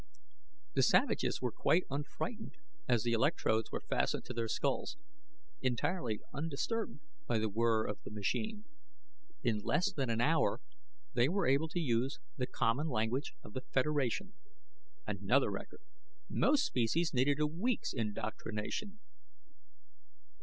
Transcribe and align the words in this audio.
The 0.73 0.81
savages 0.81 1.43
were 1.43 1.51
quite 1.51 1.83
unfrightened 1.91 2.55
as 2.87 3.03
the 3.03 3.11
electrodes 3.11 3.71
were 3.71 3.83
fastened 3.87 4.25
to 4.25 4.33
their 4.33 4.47
skulls, 4.47 4.97
entirely 5.61 6.21
undisturbed 6.33 6.99
by 7.27 7.37
the 7.37 7.49
whir 7.49 7.85
of 7.85 8.01
the 8.01 8.09
machine. 8.09 8.65
In 9.43 9.59
less 9.59 9.93
than 9.93 10.09
an 10.09 10.19
hour 10.19 10.59
they 11.13 11.29
were 11.29 11.45
able 11.45 11.67
to 11.67 11.79
use 11.79 12.17
the 12.35 12.47
common 12.47 12.87
language 12.89 13.35
of 13.43 13.53
the 13.53 13.61
Federation. 13.61 14.33
Another 15.05 15.51
record; 15.51 15.81
most 16.27 16.65
species 16.65 17.13
needed 17.13 17.39
a 17.39 17.45
week's 17.45 17.93
indoctrination. 17.93 19.01